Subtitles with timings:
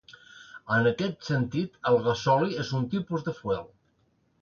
[0.77, 3.65] En aquest sentit, el gasoli és un tipus de fuel.